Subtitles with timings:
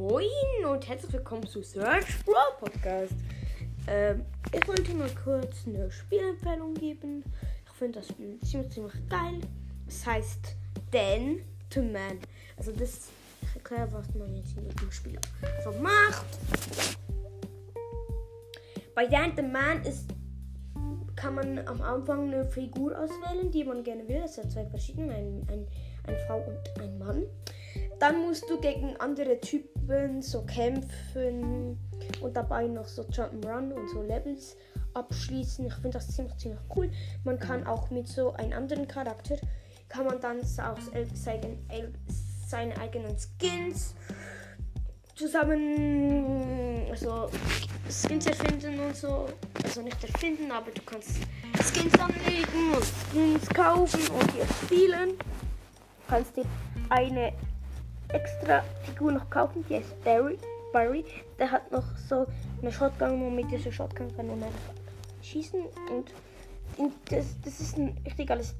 [0.00, 0.24] Moin
[0.66, 3.12] und herzlich willkommen zu Search Brawl Podcast.
[3.86, 7.22] Ähm, ich wollte mal kurz eine Spielempfehlung geben.
[7.66, 9.42] Ich finde das Spiel ziemlich, ziemlich geil.
[9.86, 10.56] Es heißt
[10.90, 12.18] Dan to Man.
[12.56, 13.10] Also das,
[13.42, 15.20] ich erkläre, was man jetzt in diesem Spiel
[15.62, 16.24] so macht.
[18.94, 20.06] Bei Dan to Man ist,
[21.14, 24.22] kann man am Anfang eine Figur auswählen, die man gerne will.
[24.24, 25.68] Es hat zwei verschiedene, ein, ein,
[26.06, 27.26] eine Frau und ein Mann.
[27.98, 31.78] Dann musst du gegen andere Typen so kämpfen
[32.22, 34.56] und dabei noch so Jump'n'Run und so Levels
[34.94, 35.66] abschließen.
[35.66, 36.90] Ich finde das ziemlich, ziemlich cool.
[37.24, 39.36] Man kann auch mit so einem anderen Charakter,
[39.88, 40.78] kann man dann auch
[41.14, 43.94] seine, eigenen Skins
[45.14, 47.28] zusammen, also
[47.88, 49.26] Skins erfinden und so.
[49.62, 51.10] Also nicht erfinden, aber du kannst
[51.62, 55.10] Skins anlegen und Skins kaufen und hier spielen.
[55.10, 56.44] Du kannst dir
[56.88, 57.32] eine
[58.12, 60.38] extra Figur noch kaufen, die heißt Barry.
[60.72, 61.04] Barry.
[61.38, 62.26] Der hat noch so
[62.62, 64.74] eine Shotgun und mit dieser Shotgun kann man einfach
[65.22, 66.12] schießen und
[67.10, 68.54] das, das ist ein richtig geiles,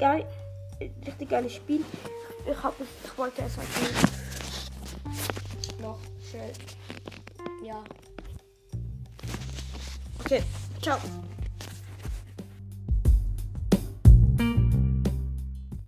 [0.00, 0.24] geil,
[1.06, 1.84] richtig geiles Spiel.
[2.50, 3.68] Ich, hab ich wollte es halt
[5.80, 5.98] noch
[6.30, 6.52] schnell.
[7.62, 7.82] Ja.
[10.20, 10.42] Okay,
[10.80, 10.98] ciao.